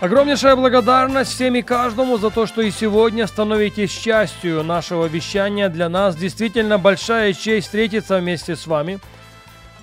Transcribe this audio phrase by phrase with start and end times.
[0.00, 5.68] Огромнейшая благодарность всем и каждому за то, что и сегодня становитесь частью нашего вещания.
[5.68, 9.00] Для нас действительно большая честь встретиться вместе с вами.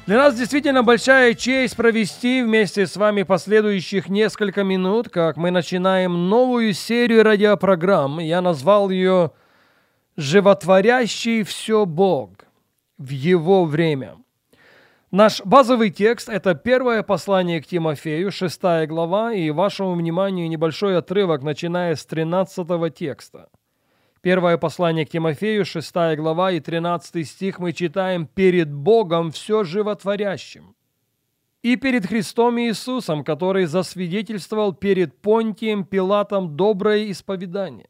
[0.05, 6.29] Для нас действительно большая честь провести вместе с вами последующих несколько минут, как мы начинаем
[6.29, 8.19] новую серию радиопрограмм.
[8.19, 9.31] Я назвал ее
[10.15, 12.29] «Животворящий все Бог
[12.97, 14.15] в Его время».
[15.15, 21.41] Наш базовый текст– это первое послание к Тимофею, шестая глава, и вашему вниманию небольшой отрывок,
[21.41, 23.47] начиная с 13 текста.
[24.19, 30.75] Первое послание к Тимофею, шестая глава и 13 стих мы читаем «Перед Богом все животворящим»
[31.61, 37.87] и перед Христом Иисусом, который засвидетельствовал перед Понтием Пилатом доброе исповедание.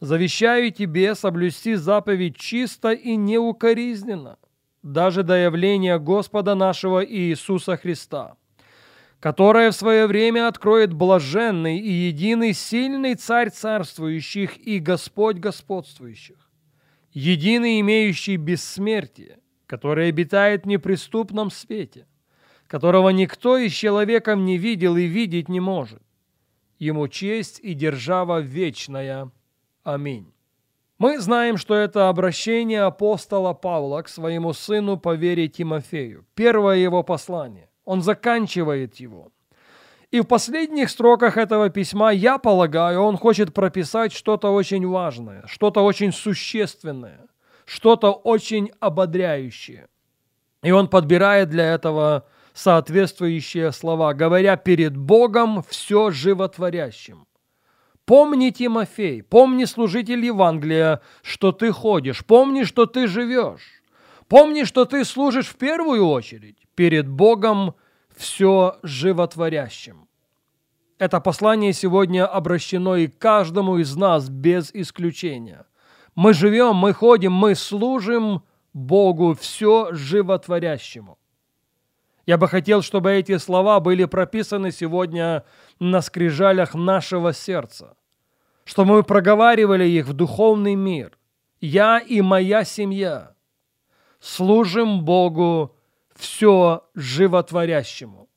[0.00, 4.38] Завещаю тебе соблюсти заповедь чисто и неукоризненно–
[4.92, 8.36] даже до явления Господа нашего Иисуса Христа,
[9.20, 16.36] которое в свое время откроет блаженный и единый сильный Царь царствующих и Господь господствующих,
[17.12, 22.06] единый имеющий бессмертие, который обитает в неприступном свете,
[22.66, 26.02] которого никто из человеком не видел и видеть не может.
[26.78, 29.30] Ему честь и держава вечная.
[29.82, 30.32] Аминь.
[30.98, 37.04] Мы знаем, что это обращение апостола Павла к своему сыну по вере Тимофею, первое его
[37.04, 37.70] послание.
[37.84, 39.30] Он заканчивает его.
[40.10, 45.84] И в последних строках этого письма, я полагаю, он хочет прописать что-то очень важное, что-то
[45.84, 47.28] очень существенное,
[47.64, 49.86] что-то очень ободряющее.
[50.64, 57.27] И он подбирает для этого соответствующие слова, говоря перед Богом все животворящим.
[58.08, 63.82] Помни, Тимофей, помни, служитель Евангелия, что ты ходишь, помни, что ты живешь.
[64.28, 67.74] Помни, что ты служишь в первую очередь перед Богом
[68.16, 70.08] все животворящим.
[70.98, 75.66] Это послание сегодня обращено и каждому из нас без исключения.
[76.14, 78.42] Мы живем, мы ходим, мы служим
[78.72, 81.18] Богу все животворящему.
[82.24, 85.44] Я бы хотел, чтобы эти слова были прописаны сегодня
[85.78, 87.97] на скрижалях нашего сердца
[88.68, 91.16] чтобы мы проговаривали их в духовный мир.
[91.58, 93.34] Я и моя семья
[94.20, 95.74] служим Богу
[96.14, 98.28] все животворящему.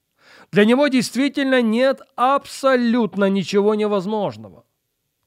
[0.53, 4.63] Для Него действительно нет абсолютно ничего невозможного.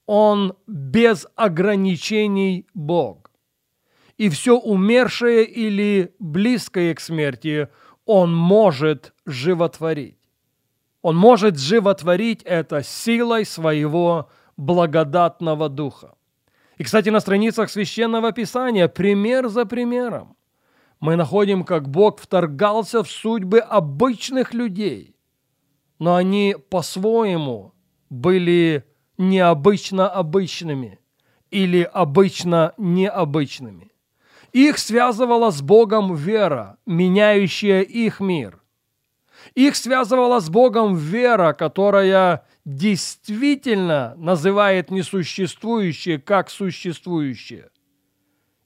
[0.06, 3.31] Он без ограничений Бог.
[4.16, 7.69] И все умершее или близкое к смерти
[8.06, 10.16] Он может животворить.
[11.03, 16.15] Он может животворить это силой своего благодатного Духа.
[16.78, 20.37] И, кстати, на страницах Священного Писания, пример за примером,
[21.00, 25.16] мы находим, как Бог вторгался в судьбы обычных людей,
[25.98, 27.72] но они по-своему
[28.10, 28.84] были
[29.19, 30.98] необычно обычными
[31.50, 33.93] или обычно необычными.
[34.53, 38.62] Их связывала с Богом вера, меняющая их мир.
[39.54, 47.69] Их связывала с Богом вера, которая действительно называет несуществующее как существующее.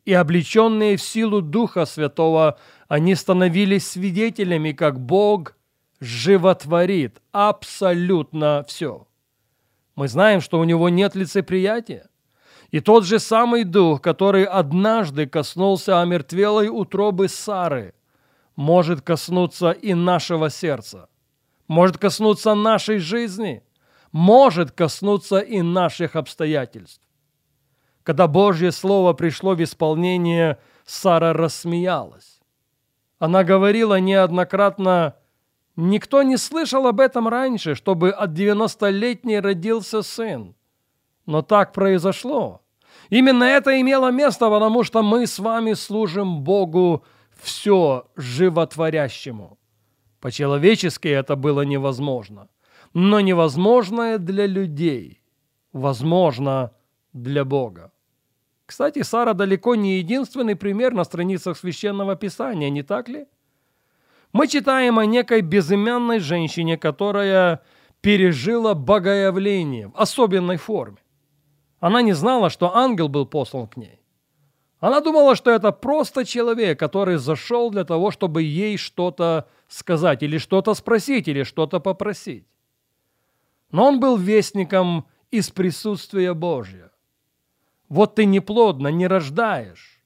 [0.05, 5.57] И облеченные в силу Духа Святого, они становились свидетелями, как Бог
[6.01, 9.07] животворит абсолютно все.
[9.97, 12.09] Мы знаем, что у Него нет лицеприятия.
[12.71, 17.95] И тот же самый Дух, который однажды коснулся омертвелой утробы Сары,
[18.57, 21.09] может коснуться и нашего сердца,
[21.67, 23.63] может коснуться нашей жизни–
[24.13, 27.03] может коснуться и наших обстоятельств.
[28.03, 32.41] Когда Божье Слово пришло в исполнение, Сара рассмеялась.
[33.19, 35.17] Она говорила неоднократно,
[35.77, 40.55] «Никто не слышал об этом раньше, чтобы от девяностолетней родился сын».
[41.27, 42.63] Но так произошло.
[43.11, 47.05] Именно это имело место, потому что мы с вами служим Богу
[47.37, 49.59] все животворящему.
[50.21, 52.49] По-человечески это было невозможно–
[52.95, 55.23] но невозможное для людей
[55.73, 56.73] возможно
[57.13, 57.93] для Бога.
[58.67, 63.27] Кстати, Сара далеко не единственный пример на страницах Священного Писания, не так ли?
[64.33, 67.63] Мы читаем о некой безымянной женщине, которая
[68.01, 70.99] пережила богоявление в особенной форме.
[71.81, 74.01] Она не знала, что ангел был послан к ней.
[74.81, 80.39] Она думала, что это просто человек, который зашел для того, чтобы ей что-то сказать, или
[80.39, 82.47] что-то спросить, или что-то попросить.
[83.71, 86.91] Но он был вестником из присутствия Божьего.
[87.89, 90.03] Вот ты неплодно не рождаешь,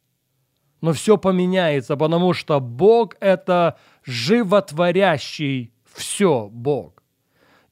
[0.80, 7.02] но все поменяется, потому что Бог– это животворящий все Бог.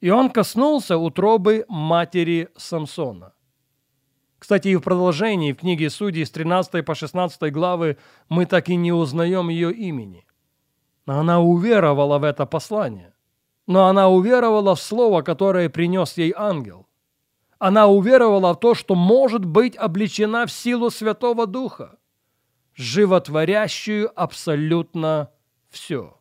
[0.00, 3.32] И он коснулся утробы матери Самсона.
[4.38, 7.98] Кстати, и в продолжении в книге Судей с 13 по 16 главы
[8.28, 10.26] мы так и не узнаем ее имени.
[11.04, 13.09] Но она уверовала в это послание.
[13.70, 16.88] Но она уверовала в слово, которое принес ей ангел.
[17.60, 21.96] Она уверовала в то, что может быть обличена в силу Святого Духа,
[22.74, 25.30] животворящую абсолютно
[25.68, 26.18] все.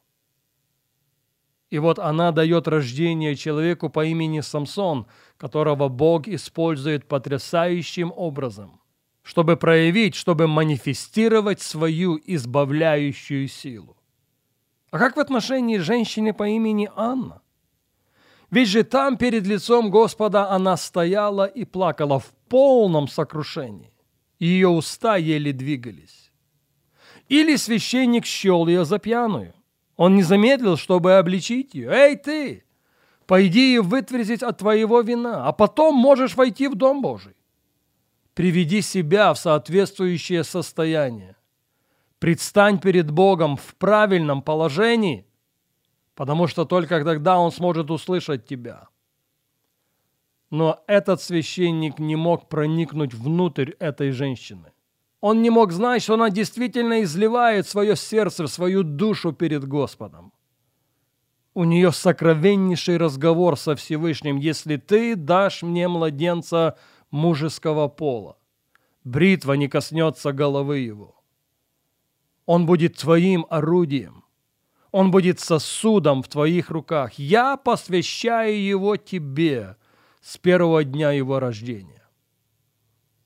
[1.71, 5.07] И вот она дает рождение человеку по имени Самсон,
[5.37, 8.79] которого Бог использует потрясающим образом,
[9.23, 13.98] чтобы проявить, чтобы манифестировать свою избавляющую силу.
[14.91, 17.41] А как в отношении женщины по имени Анна?
[18.49, 23.93] Ведь же там перед лицом Господа она стояла и плакала в полном сокрушении.
[24.39, 26.31] Ее уста еле двигались.
[27.27, 29.53] Или священник счел ее за пьяную.
[29.97, 31.91] Он не замедлил, чтобы обличить ее.
[31.91, 32.63] «Эй, ты!
[33.27, 37.35] Пойди и вытверзить от твоего вина, а потом можешь войти в Дом Божий.
[38.33, 41.35] Приведи себя в соответствующее состояние.
[42.19, 45.25] Предстань перед Богом в правильном положении–
[46.19, 48.89] потому что только тогда он сможет услышать тебя.
[50.49, 54.73] Но этот священник не мог проникнуть внутрь этой женщины.
[55.21, 60.33] Он не мог знать, что она действительно изливает свое сердце, свою душу перед Господом.
[61.53, 66.77] У нее сокровеннейший разговор со Всевышним, если ты дашь мне младенца
[67.11, 68.37] мужеского пола.
[69.05, 71.18] Бритва не коснется головы его.
[72.49, 74.23] Он будет твоим орудием.
[74.89, 77.13] Он будет сосудом в твоих руках.
[77.19, 79.75] Я посвящаю его тебе
[80.19, 82.09] с первого дня его рождения.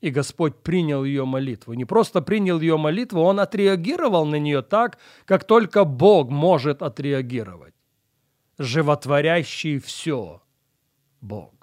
[0.01, 1.71] И Господь принял ее молитву.
[1.71, 7.75] Не просто принял ее молитву, Он отреагировал на нее так, как только Бог может отреагировать.
[8.57, 10.41] Животворящий все
[11.21, 11.53] Бог.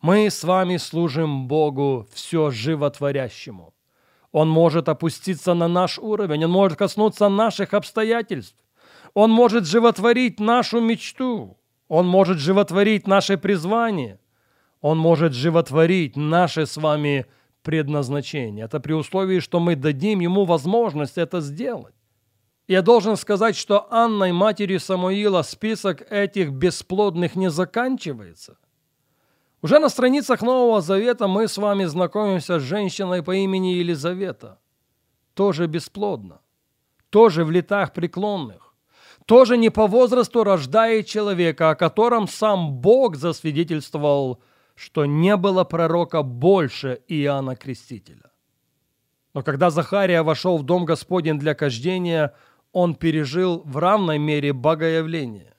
[0.00, 3.74] Мы с вами служим Богу все животворящему.
[4.34, 8.56] Он может опуститься на наш уровень, Он может коснуться наших обстоятельств.
[9.14, 11.56] Он может животворить нашу мечту.
[11.86, 14.18] Он может животворить наше призвание.
[14.80, 17.26] Он может животворить наше с вами
[17.62, 18.64] предназначение.
[18.64, 21.94] Это при условии, что мы дадим ему возможность это сделать.
[22.66, 28.56] Я должен сказать, что Анной, матерью Самуила, список этих бесплодных не заканчивается.
[29.64, 34.58] Уже на страницах Нового Завета мы с вами знакомимся с женщиной по имени Елизавета.
[35.32, 36.42] Тоже бесплодно.
[37.08, 38.74] Тоже в летах преклонных
[39.24, 44.42] тоже не по возрасту рождает человека, о котором сам Бог засвидетельствовал,
[44.74, 48.30] что не было пророка больше Иоанна Крестителя.
[49.32, 52.34] Но когда Захария вошел в дом Господень для кождения,
[52.72, 55.53] он пережил в равной мере богоявление.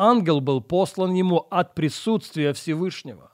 [0.00, 3.32] Ангел был послан ему от присутствия Всевышнего,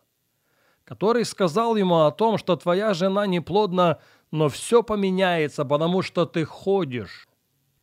[0.84, 6.44] который сказал ему о том, что твоя жена неплодна, но все поменяется, потому что ты
[6.44, 7.28] ходишь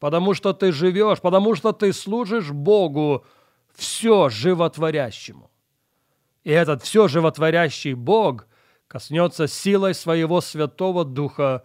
[0.03, 3.25] потому что ты живешь, потому что ты служишь Богу,
[3.73, 5.49] все животворящему.
[6.43, 8.47] И этот все животворящий Бог
[8.89, 11.63] коснется силой своего Святого Духа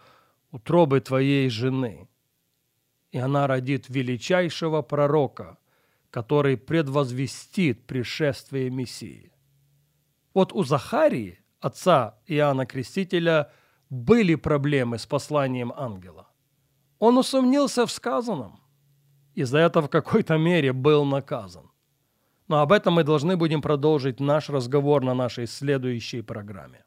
[0.52, 2.08] утробы твоей жены.
[3.10, 5.58] И она родит величайшего пророка,
[6.10, 9.32] который предвозвестит пришествие Мессии.
[10.34, 13.50] Вот у Захарии, отца Иоанна Крестителя,
[13.90, 16.28] были проблемы с посланием ангела.
[16.98, 18.60] Он усомнился в сказанном
[19.34, 21.70] и за это в какой-то мере был наказан.
[22.48, 26.84] Но об этом мы должны будем продолжить наш разговор на нашей следующей программе.